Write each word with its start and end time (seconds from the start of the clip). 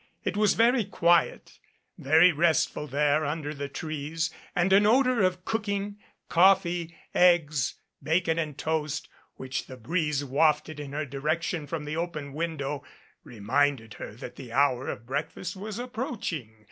It 0.23 0.35
was 0.35 0.55
very 0.55 0.83
quiet, 0.83 1.59
very 1.95 2.31
rest 2.31 2.73
ful 2.73 2.87
there 2.87 3.23
under 3.23 3.53
the 3.53 3.69
trees 3.69 4.31
and 4.55 4.73
an 4.73 4.87
odor 4.87 5.21
of 5.21 5.45
cooking 5.45 5.97
coffee, 6.27 6.95
eggs, 7.13 7.75
bacon 8.01 8.39
and 8.39 8.57
toast 8.57 9.07
which 9.35 9.67
the 9.67 9.77
breeze 9.77 10.25
wafted 10.25 10.79
in 10.79 10.93
her 10.93 11.05
direction 11.05 11.67
from 11.67 11.85
the 11.85 11.97
open 11.97 12.33
window 12.33 12.83
reminded 13.23 13.93
her 13.93 14.15
that 14.15 14.37
the 14.37 14.51
hour 14.51 14.87
of 14.89 15.05
breakfast 15.05 15.55
was 15.55 15.77
approaching. 15.77 16.55